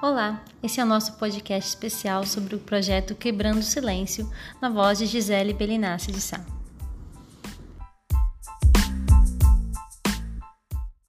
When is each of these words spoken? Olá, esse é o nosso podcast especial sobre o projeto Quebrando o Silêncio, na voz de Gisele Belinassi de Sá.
Olá, 0.00 0.44
esse 0.62 0.78
é 0.78 0.84
o 0.84 0.86
nosso 0.86 1.14
podcast 1.14 1.70
especial 1.70 2.26
sobre 2.26 2.54
o 2.54 2.58
projeto 2.58 3.14
Quebrando 3.14 3.60
o 3.60 3.62
Silêncio, 3.62 4.30
na 4.60 4.68
voz 4.68 4.98
de 4.98 5.06
Gisele 5.06 5.54
Belinassi 5.54 6.12
de 6.12 6.20
Sá. 6.20 6.44